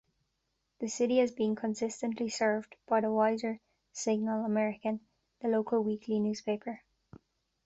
The 0.79 0.87
city 0.87 1.19
has 1.19 1.31
been 1.31 1.55
consistently 1.55 2.27
served 2.27 2.75
by 2.87 3.01
the 3.01 3.11
Weiser 3.11 3.59
Signal-American, 3.93 4.99
the 5.41 5.47
local 5.47 5.83
weekly 5.83 6.19
newspaper. 6.19 6.81